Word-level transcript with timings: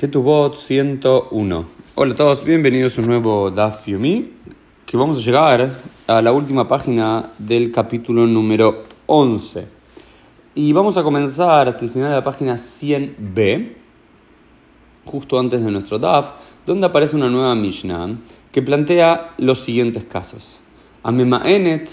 Ketubot 0.00 0.54
101. 0.54 1.66
Hola 1.94 2.14
a 2.14 2.16
todos, 2.16 2.42
bienvenidos 2.42 2.96
a 2.96 3.02
un 3.02 3.06
nuevo 3.06 3.50
Daf 3.50 3.86
Yomi, 3.86 4.30
que 4.86 4.96
vamos 4.96 5.18
a 5.18 5.20
llegar 5.20 5.76
a 6.06 6.22
la 6.22 6.32
última 6.32 6.66
página 6.66 7.32
del 7.36 7.70
capítulo 7.70 8.26
número 8.26 8.84
11. 9.04 9.66
Y 10.54 10.72
vamos 10.72 10.96
a 10.96 11.02
comenzar 11.02 11.68
hasta 11.68 11.84
el 11.84 11.90
final 11.90 12.08
de 12.08 12.14
la 12.14 12.24
página 12.24 12.54
100b, 12.54 13.72
justo 15.04 15.38
antes 15.38 15.62
de 15.62 15.70
nuestro 15.70 15.98
Daf, 15.98 16.30
donde 16.64 16.86
aparece 16.86 17.14
una 17.14 17.28
nueva 17.28 17.54
Mishnah 17.54 18.16
que 18.50 18.62
plantea 18.62 19.34
los 19.36 19.58
siguientes 19.58 20.04
casos. 20.04 20.60
Amemaenet, 21.02 21.90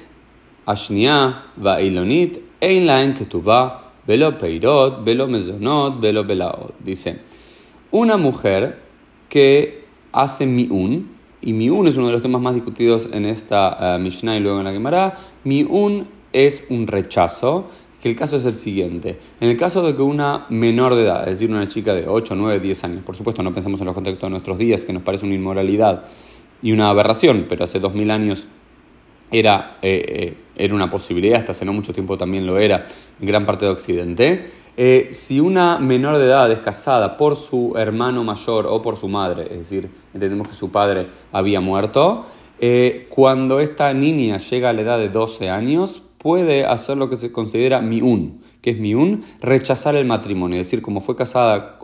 Ashnia, 0.66 1.44
Vailonit, 1.58 2.40
Einlaen 2.62 3.14
Ketubah, 3.16 3.92
Velo 4.08 4.38
Peirot, 4.38 5.04
Velo 5.04 5.28
Mezonot, 5.28 6.00
Velo 6.00 6.24
Belaot. 6.24 6.74
Dice 6.80 7.27
una 7.92 8.18
mujer 8.18 8.80
que 9.30 9.86
hace 10.12 10.46
mi'un, 10.46 11.16
y 11.42 11.54
mi'un 11.54 11.88
es 11.88 11.96
uno 11.98 12.08
de 12.08 12.14
los 12.14 12.22
temas 12.22 12.42
más 12.42 12.56
discutidos 12.56 13.10
en 13.12 13.26
esta 13.26 13.96
uh, 13.96 14.00
Mishnah 14.00 14.38
y 14.38 14.40
luego 14.40 14.60
en 14.60 14.66
la 14.66 14.72
Gemara, 14.72 15.18
mi'un 15.44 16.08
es 16.34 16.66
un 16.70 16.88
rechazo, 16.88 17.68
que 18.02 18.10
el 18.10 18.16
caso 18.16 18.38
es 18.38 18.46
el 18.46 18.54
siguiente. 18.54 19.18
En 19.40 19.50
el 19.50 19.58
caso 19.58 19.86
de 19.86 19.96
que 19.96 20.02
una 20.02 20.46
menor 20.50 20.96
de 20.96 21.04
edad, 21.04 21.24
es 21.24 21.40
decir, 21.40 21.50
una 21.50 21.68
chica 21.68 21.94
de 21.94 22.08
8, 22.08 22.36
9, 22.36 22.60
10 22.60 22.84
años, 22.84 23.04
por 23.04 23.16
supuesto 23.16 23.42
no 23.44 23.54
pensamos 23.54 23.80
en 23.80 23.88
los 23.88 23.96
contextos 23.96 24.28
de 24.28 24.32
nuestros 24.32 24.58
días, 24.58 24.86
que 24.86 24.94
nos 24.94 25.04
parece 25.04 25.26
una 25.26 25.36
inmoralidad 25.36 26.06
y 26.62 26.72
una 26.72 26.90
aberración, 26.90 27.46
pero 27.50 27.64
hace 27.64 27.80
2000 27.80 28.12
años 28.12 28.48
era, 29.32 29.78
eh, 29.82 30.06
eh, 30.08 30.38
era 30.56 30.74
una 30.74 30.90
posibilidad, 30.90 31.40
hasta 31.40 31.52
hace 31.52 31.66
no 31.66 31.74
mucho 31.74 31.94
tiempo 31.94 32.18
también 32.18 32.46
lo 32.46 32.58
era 32.58 32.86
en 33.20 33.28
gran 33.28 33.46
parte 33.46 33.66
de 33.66 33.72
Occidente. 33.72 34.46
Eh, 34.80 35.08
si 35.12 35.40
una 35.40 35.80
menor 35.80 36.18
de 36.18 36.26
edad 36.26 36.52
es 36.52 36.60
casada 36.60 37.18
por 37.18 37.36
su 37.36 37.74
hermano 37.78 38.24
mayor 38.24 38.68
o 38.68 38.82
por 38.82 38.96
su 38.96 39.08
madre, 39.08 39.48
es 39.52 39.58
decir, 39.58 39.90
entendemos 40.14 40.48
que 40.48 40.54
su 40.54 40.72
padre 40.72 41.08
había 41.32 41.60
muerto, 41.60 42.26
cuando 43.10 43.60
esta 43.60 43.94
niña 43.94 44.38
llega 44.38 44.70
a 44.70 44.74
la 44.74 44.82
edad 44.82 45.00
de 45.00 45.10
12 45.10 45.50
años, 45.50 46.02
puede 46.18 46.66
hacer 46.66 46.98
lo 46.98 47.10
que 47.10 47.16
se 47.16 47.32
considera 47.32 47.82
miun, 47.82 48.42
que 48.62 48.72
es 48.72 48.80
miun, 48.80 49.24
rechazar 49.42 49.96
el 49.96 50.06
matrimonio, 50.06 50.60
es 50.60 50.68
decir, 50.68 50.82
como 50.82 51.02
fue 51.02 51.16
casada 51.16 51.80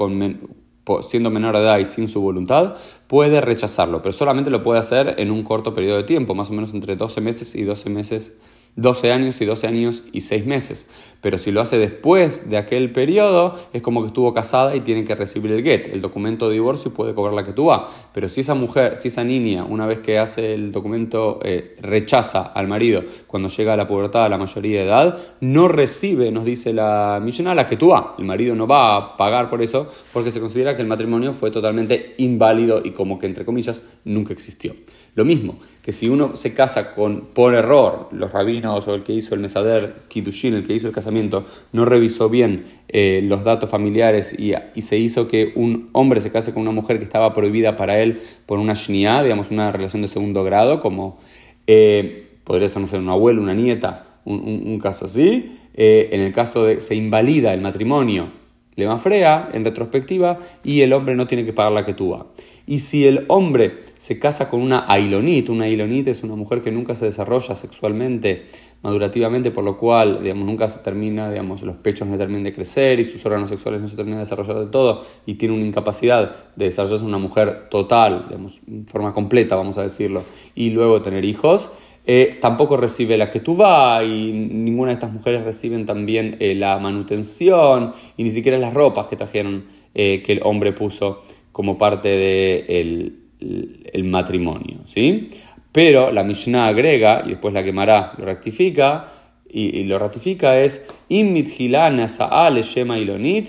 siendo 1.02 1.30
menor 1.30 1.56
de 1.56 1.62
edad 1.62 1.80
y 1.80 1.86
sin 1.86 2.08
su 2.08 2.22
voluntad, 2.22 2.76
puede 3.08 3.40
rechazarlo, 3.42 4.02
pero 4.02 4.12
solamente 4.12 4.50
lo 4.50 4.64
puede 4.64 4.80
hacer 4.80 5.16
en 5.18 5.32
un 5.32 5.44
corto 5.44 5.74
periodo 5.74 5.98
de 5.98 6.04
tiempo, 6.04 6.36
más 6.36 6.50
o 6.50 6.54
menos 6.54 6.74
entre 6.74 6.96
12 6.96 7.22
meses 7.22 7.56
y 7.56 7.64
12 7.64 7.90
meses 7.90 8.34
12 8.76 9.12
años 9.12 9.40
y 9.42 9.46
12 9.46 9.68
años 9.68 10.04
y 10.12 10.22
6 10.22 10.46
meses. 10.46 10.88
Pero 11.22 11.38
si 11.38 11.52
lo 11.52 11.62
hace 11.62 11.78
después 11.78 12.50
de 12.50 12.58
aquel 12.58 12.92
periodo, 12.92 13.56
es 13.72 13.82
como 13.82 14.02
que 14.02 14.08
estuvo 14.08 14.34
casada 14.34 14.76
y 14.76 14.82
tiene 14.82 15.04
que 15.04 15.16
recibir 15.16 15.52
el 15.52 15.64
get, 15.64 15.94
el 15.94 16.02
documento 16.02 16.48
de 16.48 16.56
divorcio 16.56 16.92
y 16.92 16.94
puede 16.94 17.14
cobrar 17.14 17.34
la 17.34 17.44
que 17.44 17.54
tú 17.54 17.66
vas. 17.66 17.90
Pero 18.14 18.28
si 18.30 18.42
esa 18.42 18.56
mujer, 18.56 18.98
si 18.98 19.10
esa 19.10 19.24
niña, 19.24 19.64
una 19.64 19.86
vez 19.86 20.00
que 20.00 20.18
hace 20.18 20.54
el 20.54 20.72
documento, 20.72 21.40
eh, 21.44 21.76
rechaza 21.82 22.42
al 22.42 22.68
marido 22.68 23.04
cuando 23.28 23.50
llega 23.50 23.74
a 23.74 23.78
la 23.78 23.88
pubertad, 23.88 24.26
a 24.26 24.30
la 24.30 24.38
mayoría 24.38 24.82
de 24.82 24.88
edad, 24.88 25.18
no 25.40 25.68
recibe, 25.68 26.32
nos 26.32 26.46
dice 26.46 26.74
la 26.74 27.22
millonaria, 27.24 27.64
la 27.64 27.70
que 27.70 27.78
tú 27.78 27.90
vas. 27.90 28.06
El 28.18 28.26
marido 28.26 28.56
no 28.56 28.68
va 28.68 28.98
a 28.98 29.18
pagar 29.18 29.50
por 29.50 29.62
eso 29.62 29.88
porque 30.12 30.32
se 30.32 30.40
considera 30.40 30.76
que 30.76 30.82
el 30.82 30.88
matrimonio 30.88 31.34
fue 31.34 31.52
totalmente 31.52 32.16
inválido 32.18 32.82
y 32.84 32.92
como 32.92 33.20
que, 33.20 33.28
entre 33.28 33.46
comillas, 33.46 33.84
nunca 34.04 34.34
existió. 34.34 34.74
Lo 35.16 35.26
mismo, 35.26 35.60
que 35.84 35.92
si 35.92 36.10
uno 36.10 36.36
se 36.36 36.54
casa 36.54 36.96
con, 36.96 37.28
por 37.34 37.54
error, 37.54 38.10
los 38.12 38.32
rabinos 38.32 38.63
o 38.72 38.96
el 38.96 39.04
que 39.04 39.14
hizo 39.14 39.36
el 39.36 39.42
mesader, 39.42 39.94
Kiddushin, 40.08 40.54
el 40.54 40.66
que 40.66 40.74
hizo 40.74 40.88
el 40.88 40.94
casamiento, 40.94 41.46
no 41.72 41.86
revisó 41.86 42.30
bien 42.30 42.66
eh, 42.88 43.22
los 43.24 43.44
datos 43.44 43.70
familiares 43.70 44.36
y, 44.38 44.54
se 44.82 44.98
hizo 44.98 45.28
que 45.28 45.52
un 45.56 45.90
hombre 45.94 46.22
se 46.22 46.32
case 46.32 46.54
con 46.54 46.62
una 46.62 46.72
mujer 46.72 46.98
que 46.98 47.04
estaba 47.04 47.34
prohibida 47.34 47.76
para 47.76 48.00
él 48.00 48.20
por 48.46 48.60
una 48.60 48.74
shniá, 48.74 49.24
digamos 49.24 49.52
una 49.52 49.72
relación 49.72 50.02
de 50.02 50.08
segundo 50.08 50.44
grado, 50.44 50.82
como 50.82 51.20
eh, 51.68 52.28
podría 52.44 52.70
ser, 52.70 53.00
un 53.00 53.10
abuelo, 53.10 53.42
una 53.42 53.54
nieta, 53.54 54.06
un, 54.26 54.80
caso 54.80 55.06
así. 55.06 55.58
Eh, 55.76 56.10
en 56.12 56.22
el 56.22 56.32
caso 56.32 56.66
de 56.66 56.80
se 56.80 56.96
invalida 56.96 57.54
el 57.54 57.62
matrimonio, 57.62 58.43
le 58.76 58.88
mafrea 58.88 59.50
en 59.54 59.66
retrospectiva 59.66 60.40
y 60.64 60.82
el 60.82 60.94
hombre 60.94 61.16
no 61.16 61.28
tiene 61.28 61.46
que 61.46 61.54
pagar 61.54 61.72
la 61.72 61.86
que 61.86 61.94
tuvo. 61.94 62.34
Y 62.66 62.80
si 62.80 63.06
el 63.06 63.26
hombre 63.28 63.84
se 63.98 64.20
casa 64.20 64.50
con 64.50 64.62
una 64.62 64.86
ailonit, 64.88 65.50
una 65.50 65.66
ailonit 65.66 66.08
es 66.08 66.24
una 66.24 66.36
mujer 66.36 66.62
que 66.62 66.72
nunca 66.72 66.96
se 66.96 67.06
desarrolla 67.06 67.56
sexualmente, 67.56 68.46
madurativamente, 68.82 69.52
por 69.52 69.64
lo 69.64 69.78
cual 69.78 70.20
digamos, 70.22 70.46
nunca 70.46 70.68
se 70.70 70.80
termina, 70.80 71.30
digamos, 71.30 71.62
los 71.64 71.76
pechos 71.76 72.08
no 72.08 72.18
terminan 72.18 72.44
de 72.44 72.54
crecer 72.54 73.00
y 73.00 73.06
sus 73.06 73.26
órganos 73.26 73.50
sexuales 73.50 73.82
no 73.82 73.90
se 73.90 73.96
terminan 73.96 74.20
de 74.20 74.26
desarrollar 74.26 74.60
del 74.60 74.70
todo 74.70 75.04
y 75.26 75.36
tiene 75.36 75.56
una 75.56 75.66
incapacidad 75.66 76.36
de 76.56 76.66
desarrollarse 76.66 77.06
una 77.06 77.18
mujer 77.18 77.68
total, 77.70 78.26
digamos, 78.28 78.62
en 78.68 78.86
forma 78.88 79.14
completa, 79.14 79.56
vamos 79.56 79.78
a 79.78 79.84
decirlo, 79.84 80.22
y 80.56 80.70
luego 80.70 81.02
tener 81.02 81.26
hijos, 81.26 81.70
eh, 82.06 82.38
tampoco 82.42 82.76
recibe 82.76 83.18
la 83.18 83.30
que 83.30 83.40
tú 83.40 83.56
vas 83.56 84.04
y 84.04 84.32
ninguna 84.32 84.90
de 84.90 84.96
estas 84.96 85.12
mujeres 85.12 85.44
reciben 85.44 85.86
también 85.86 86.36
eh, 86.40 86.54
la 86.54 86.78
manutención 86.78 87.94
y 88.18 88.24
ni 88.24 88.32
siquiera 88.32 88.58
las 88.58 88.74
ropas 88.74 89.08
que 89.08 89.16
trajeron 89.16 89.66
eh, 89.94 90.22
que 90.26 90.34
el 90.34 90.42
hombre 90.44 90.74
puso 90.74 91.22
como 91.52 91.78
parte 91.78 92.10
del 92.10 93.20
de 93.40 93.90
el 93.94 94.04
matrimonio. 94.06 94.78
¿sí? 94.86 95.30
Pero 95.72 96.12
la 96.12 96.24
Mishnah 96.24 96.68
agrega, 96.68 97.24
y 97.26 97.30
después 97.30 97.54
la 97.54 97.64
quemará, 97.64 98.14
lo 98.18 98.26
rectifica, 98.26 99.08
y, 99.56 99.84
lo 99.84 100.00
ratifica 100.00 100.60
es 100.60 100.84
ilonit 101.10 101.54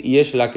y 0.05 0.19
es 0.19 0.35
la. 0.35 0.53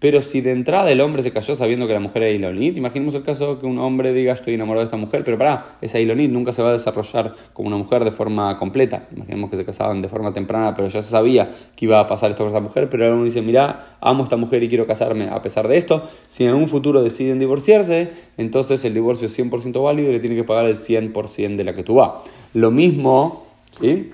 Pero 0.00 0.20
si 0.20 0.40
de 0.40 0.50
entrada 0.50 0.90
el 0.90 1.00
hombre 1.00 1.22
se 1.22 1.32
cayó 1.32 1.54
sabiendo 1.54 1.86
que 1.86 1.92
la 1.92 2.00
mujer 2.00 2.24
era 2.24 2.32
ilonit, 2.32 2.76
imaginemos 2.76 3.14
el 3.14 3.22
caso 3.22 3.60
que 3.60 3.66
un 3.66 3.78
hombre 3.78 4.12
diga 4.12 4.32
estoy 4.32 4.54
enamorado 4.54 4.80
de 4.80 4.86
esta 4.86 4.96
mujer, 4.96 5.22
pero 5.24 5.38
para, 5.38 5.64
esa 5.80 6.00
ilonit 6.00 6.30
nunca 6.30 6.50
se 6.50 6.60
va 6.60 6.70
a 6.70 6.72
desarrollar 6.72 7.34
como 7.52 7.68
una 7.68 7.76
mujer 7.76 8.04
de 8.04 8.10
forma 8.10 8.58
completa. 8.58 9.06
Imaginemos 9.14 9.48
que 9.48 9.56
se 9.56 9.64
casaban 9.64 10.02
de 10.02 10.08
forma 10.08 10.32
temprana, 10.32 10.74
pero 10.74 10.88
ya 10.88 11.00
se 11.00 11.10
sabía 11.10 11.48
que 11.76 11.84
iba 11.84 12.00
a 12.00 12.08
pasar 12.08 12.32
esto 12.32 12.42
con 12.42 12.48
esta 12.48 12.60
mujer, 12.60 12.88
pero 12.90 13.14
uno 13.14 13.24
dice, 13.24 13.42
mira, 13.42 13.96
amo 14.00 14.22
a 14.22 14.24
esta 14.24 14.36
mujer 14.36 14.60
y 14.64 14.68
quiero 14.68 14.88
casarme 14.88 15.28
a 15.28 15.40
pesar 15.40 15.68
de 15.68 15.76
esto. 15.76 16.02
Si 16.26 16.44
en 16.44 16.54
un 16.54 16.66
futuro 16.66 17.04
deciden 17.04 17.38
divorciarse, 17.38 18.10
entonces 18.36 18.84
el 18.84 18.92
divorcio 18.92 19.28
es 19.28 19.38
100% 19.38 19.84
válido 19.84 20.10
y 20.10 20.14
le 20.14 20.18
tiene 20.18 20.34
que 20.34 20.44
pagar 20.44 20.66
el 20.66 20.74
100% 20.74 21.54
de 21.54 21.62
la 21.62 21.76
ketuba. 21.76 22.24
Lo 22.54 22.72
mismo, 22.72 23.46
¿sí? 23.70 24.10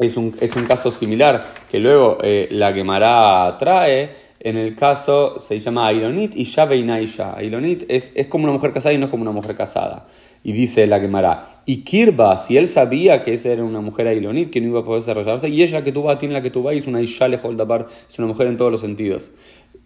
Es 0.00 0.16
un, 0.16 0.34
es 0.40 0.56
un 0.56 0.64
caso 0.64 0.90
similar 0.90 1.46
que 1.70 1.78
luego 1.78 2.18
eh, 2.22 2.48
la 2.52 2.72
Gemara 2.72 3.56
trae. 3.58 4.30
En 4.42 4.56
el 4.56 4.74
caso 4.74 5.38
se 5.38 5.60
llama 5.60 5.86
Ailonit 5.88 6.34
y 6.34 6.44
Shaveinaisha. 6.44 7.36
Ailonit 7.36 7.84
es, 7.86 8.10
es 8.14 8.26
como 8.26 8.44
una 8.44 8.54
mujer 8.54 8.72
casada 8.72 8.94
y 8.94 8.98
no 8.98 9.04
es 9.04 9.10
como 9.10 9.22
una 9.22 9.32
mujer 9.32 9.54
casada. 9.54 10.06
Y 10.42 10.52
dice 10.52 10.86
la 10.86 11.00
Gemara, 11.00 11.60
y 11.66 11.82
Kirba, 11.82 12.38
si 12.38 12.56
él 12.56 12.66
sabía 12.66 13.22
que 13.22 13.34
esa 13.34 13.50
era 13.50 13.62
una 13.62 13.82
mujer 13.82 14.06
Ailonit, 14.06 14.48
que 14.48 14.62
no 14.62 14.68
iba 14.68 14.80
a 14.80 14.84
poder 14.84 15.02
desarrollarse, 15.02 15.50
y 15.50 15.62
ella 15.62 15.82
que 15.82 15.92
tú 15.92 16.02
vas, 16.02 16.16
tiene 16.16 16.32
la 16.32 16.40
que 16.40 16.48
tú 16.48 16.62
vas, 16.62 16.74
es 16.74 16.86
una 16.86 17.02
Isha 17.02 17.28
Leholdapar, 17.28 17.86
es 18.08 18.18
una 18.18 18.28
mujer 18.28 18.46
en 18.46 18.56
todos 18.56 18.72
los 18.72 18.80
sentidos. 18.80 19.30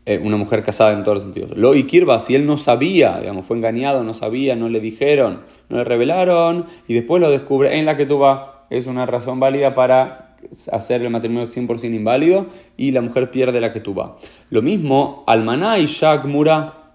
Eh, 0.06 0.20
una 0.22 0.36
mujer 0.36 0.62
casada 0.62 0.92
en 0.92 1.02
todos 1.02 1.16
los 1.16 1.24
sentidos. 1.24 1.56
Lo 1.56 1.74
y 1.74 1.84
Kirba, 1.84 2.20
si 2.20 2.36
él 2.36 2.46
no 2.46 2.56
sabía, 2.56 3.18
digamos, 3.18 3.46
fue 3.46 3.56
engañado, 3.56 4.04
no 4.04 4.14
sabía, 4.14 4.54
no 4.54 4.68
le 4.68 4.78
dijeron, 4.78 5.40
no 5.68 5.78
le 5.78 5.84
revelaron, 5.84 6.66
y 6.86 6.94
después 6.94 7.20
lo 7.20 7.30
descubre 7.30 7.76
en 7.76 7.86
la 7.86 7.96
que 7.96 8.06
tú 8.06 8.18
vas 8.18 8.53
es 8.70 8.86
una 8.86 9.06
razón 9.06 9.40
válida 9.40 9.74
para 9.74 10.36
hacer 10.72 11.02
el 11.02 11.10
matrimonio 11.10 11.48
100% 11.48 11.94
inválido 11.94 12.46
y 12.76 12.92
la 12.92 13.00
mujer 13.00 13.30
pierde 13.30 13.60
la 13.60 13.72
vas. 13.94 14.10
Lo 14.50 14.62
mismo, 14.62 15.24
almaná 15.26 15.78
y 15.78 15.86
shak 15.86 16.24
mura, 16.26 16.92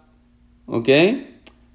¿ok? 0.66 0.90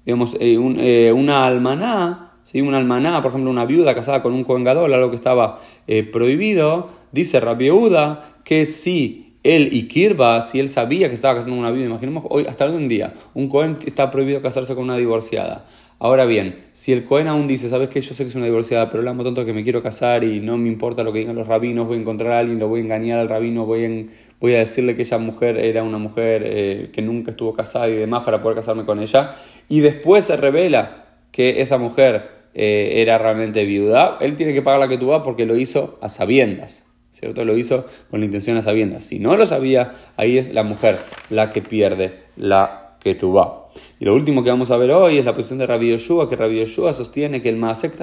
Digamos, 0.05 0.35
eh, 0.39 0.57
eh, 0.77 1.11
una 1.11 1.45
almaná, 1.45 2.33
¿sí? 2.43 2.61
una 2.61 2.77
almaná, 2.77 3.21
por 3.21 3.31
ejemplo, 3.31 3.49
una 3.49 3.65
viuda 3.65 3.95
casada 3.95 4.21
con 4.21 4.33
un 4.33 4.43
coengador, 4.43 4.93
algo 4.93 5.09
que 5.09 5.15
estaba 5.15 5.59
eh, 5.87 6.03
prohibido, 6.03 6.89
dice 7.11 7.39
Rabieuda 7.39 8.35
que 8.43 8.65
si 8.65 9.24
él 9.45 9.69
y 9.71 9.83
Kirba, 9.87 10.41
si 10.41 10.59
él 10.59 10.67
sabía 10.67 11.07
que 11.07 11.13
estaba 11.13 11.35
casando 11.35 11.55
con 11.55 11.59
una 11.59 11.71
viuda, 11.71 11.85
imaginemos 11.85 12.25
hoy, 12.29 12.45
hasta 12.49 12.63
algún 12.63 12.87
día, 12.87 13.13
un 13.35 13.47
cohen 13.47 13.77
está 13.85 14.09
prohibido 14.09 14.41
casarse 14.41 14.73
con 14.73 14.85
una 14.85 14.97
divorciada. 14.97 15.65
Ahora 15.97 16.25
bien, 16.25 16.65
si 16.73 16.91
el 16.91 17.05
Cohen 17.05 17.27
aún 17.27 17.47
dice, 17.47 17.69
sabes 17.69 17.87
que 17.87 18.01
yo 18.01 18.13
sé 18.13 18.23
que 18.23 18.29
es 18.29 18.35
una 18.35 18.45
divorciada, 18.45 18.89
pero 18.89 19.01
le 19.01 19.09
amo 19.09 19.23
tanto 19.23 19.45
que 19.45 19.53
me 19.53 19.63
quiero 19.63 19.81
casar 19.81 20.25
y 20.25 20.41
no 20.41 20.57
me 20.57 20.67
importa 20.67 21.03
lo 21.03 21.13
que 21.13 21.19
digan 21.19 21.37
los 21.37 21.47
rabinos, 21.47 21.87
voy 21.87 21.97
a 21.97 22.01
encontrar 22.01 22.33
a 22.33 22.39
alguien, 22.39 22.59
lo 22.59 22.67
voy 22.67 22.81
a 22.81 22.83
engañar 22.83 23.19
al 23.19 23.29
rabino, 23.29 23.65
voy, 23.65 23.85
a, 23.85 23.89
voy 24.41 24.55
a 24.55 24.59
decirle 24.59 24.97
que 24.97 25.03
esa 25.03 25.19
mujer 25.19 25.57
era 25.57 25.83
una 25.83 25.97
mujer 25.97 26.43
eh, 26.45 26.89
que 26.91 27.01
nunca 27.01 27.31
estuvo 27.31 27.53
casada 27.53 27.87
y 27.87 27.93
demás 27.93 28.23
para 28.25 28.41
poder 28.41 28.57
casarme 28.57 28.83
con 28.83 28.99
ella, 28.99 29.35
y 29.69 29.79
después 29.79 30.25
se 30.25 30.35
revela 30.35 31.05
que 31.31 31.61
esa 31.61 31.77
mujer 31.77 32.29
eh, 32.53 32.95
era 32.97 33.17
realmente 33.17 33.63
viuda, 33.63 34.17
él 34.19 34.35
tiene 34.35 34.53
que 34.53 34.61
pagar 34.61 34.81
la 34.81 34.89
que 34.89 34.97
tú 34.97 35.11
porque 35.23 35.45
lo 35.45 35.55
hizo 35.55 35.97
a 36.01 36.09
sabiendas. 36.09 36.84
¿Cierto? 37.15 37.45
Lo 37.45 37.57
hizo 37.57 37.85
con 38.11 38.19
la 38.19 38.25
intención 38.25 38.57
a 38.57 38.61
sabiendas. 38.61 39.05
Si 39.05 39.19
no 39.19 39.37
lo 39.37 39.45
sabía, 39.45 39.93
ahí 40.17 40.37
es 40.37 40.53
la 40.53 40.63
mujer 40.63 40.97
la 41.29 41.49
que 41.49 41.61
pierde 41.61 42.25
la 42.35 42.97
que 42.99 43.13
vas. 43.13 43.49
Y 44.01 44.05
lo 44.05 44.13
último 44.13 44.43
que 44.43 44.49
vamos 44.49 44.69
a 44.69 44.75
ver 44.75 44.91
hoy 44.91 45.17
es 45.17 45.23
la 45.23 45.33
posición 45.33 45.59
de 45.59 45.65
Rabbi 45.65 45.91
Yoshua, 45.91 46.29
que 46.29 46.35
Rabbi 46.35 46.59
Yoshua 46.59 46.91
sostiene 46.91 47.41
que 47.41 47.47
el 47.47 47.55
Maasek 47.55 47.95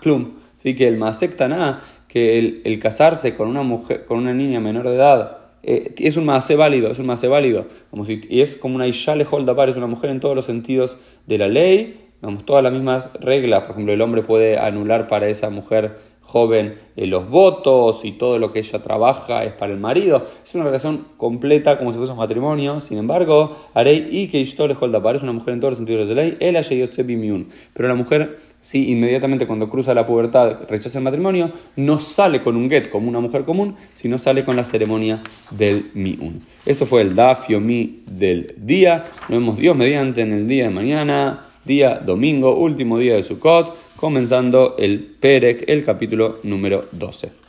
plum, 0.00 0.36
¿sí? 0.56 0.74
que 0.74 0.88
el 0.88 0.96
Maasek 0.96 1.36
que 2.08 2.38
el, 2.64 2.78
casarse 2.78 3.36
con 3.36 3.48
una, 3.48 3.62
mujer, 3.62 4.06
con 4.06 4.16
una 4.16 4.32
niña 4.32 4.60
menor 4.60 4.88
de 4.88 4.94
edad 4.94 5.38
eh, 5.62 5.94
es 5.98 6.16
un 6.16 6.24
mase 6.24 6.56
válido, 6.56 6.90
es 6.90 6.98
un 6.98 7.06
mase 7.06 7.28
válido. 7.28 7.66
Como 7.90 8.06
si, 8.06 8.22
y 8.30 8.40
es 8.40 8.54
como 8.54 8.76
una 8.76 8.86
Isha 8.86 9.14
Leholdapar, 9.14 9.68
es 9.68 9.76
una 9.76 9.88
mujer 9.88 10.08
en 10.08 10.20
todos 10.20 10.34
los 10.34 10.46
sentidos 10.46 10.96
de 11.26 11.36
la 11.36 11.48
ley, 11.48 12.00
Vamos, 12.24 12.46
todas 12.46 12.62
las 12.62 12.72
mismas 12.72 13.10
reglas. 13.20 13.64
Por 13.64 13.72
ejemplo, 13.72 13.92
el 13.92 14.00
hombre 14.00 14.22
puede 14.22 14.58
anular 14.58 15.08
para 15.08 15.28
esa 15.28 15.50
mujer 15.50 15.98
joven 16.24 16.78
eh, 16.96 17.06
los 17.06 17.28
votos 17.28 18.04
y 18.04 18.12
todo 18.12 18.38
lo 18.38 18.52
que 18.52 18.58
ella 18.58 18.82
trabaja 18.82 19.44
es 19.44 19.52
para 19.52 19.72
el 19.72 19.78
marido. 19.78 20.24
Es 20.44 20.54
una 20.54 20.64
relación 20.64 21.06
completa 21.16 21.78
como 21.78 21.92
si 21.92 21.98
fuese 21.98 22.12
un 22.12 22.18
matrimonio. 22.18 22.80
Sin 22.80 22.98
embargo, 22.98 23.56
Arei 23.74 24.08
y 24.10 24.28
que 24.28 24.40
es 24.40 25.22
una 25.22 25.32
mujer 25.32 25.54
en 25.54 25.60
todos 25.60 25.72
los 25.72 25.78
sentidos 25.78 26.08
de 26.08 26.14
la 26.14 26.22
ley. 26.22 26.36
Él 26.40 26.56
Pero 27.72 27.88
la 27.88 27.94
mujer, 27.94 28.38
si 28.60 28.90
inmediatamente 28.90 29.46
cuando 29.46 29.68
cruza 29.68 29.94
la 29.94 30.06
pubertad 30.06 30.60
rechaza 30.68 30.98
el 30.98 31.04
matrimonio, 31.04 31.52
no 31.76 31.98
sale 31.98 32.42
con 32.42 32.56
un 32.56 32.68
get 32.68 32.90
como 32.90 33.08
una 33.08 33.20
mujer 33.20 33.44
común, 33.44 33.76
sino 33.92 34.18
sale 34.18 34.44
con 34.44 34.56
la 34.56 34.64
ceremonia 34.64 35.22
del 35.50 35.90
miun. 35.94 36.42
Esto 36.66 36.86
fue 36.86 37.02
el 37.02 37.14
dafio 37.14 37.60
mi 37.60 38.02
del 38.06 38.54
día. 38.56 39.04
Nos 39.28 39.38
vemos 39.38 39.56
Dios 39.58 39.76
mediante 39.76 40.22
en 40.22 40.32
el 40.32 40.48
día 40.48 40.64
de 40.64 40.70
mañana 40.70 41.44
día 41.64 42.00
domingo, 42.04 42.56
último 42.56 42.98
día 42.98 43.14
de 43.14 43.22
Sukkot, 43.22 43.74
comenzando 44.04 44.76
el 44.76 45.00
Perek, 45.00 45.64
el 45.66 45.82
capítulo 45.82 46.38
número 46.42 46.84
12. 46.92 47.43